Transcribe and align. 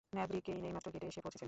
Maverick, 0.17 0.43
Kane 0.47 0.63
এইমাত্র 0.69 0.87
গেটে 0.93 1.05
এসে 1.11 1.21
পৌঁছেছেন। 1.23 1.39